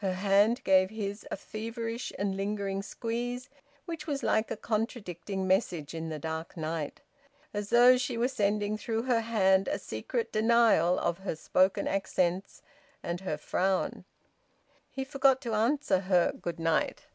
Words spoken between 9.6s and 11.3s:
a secret denial of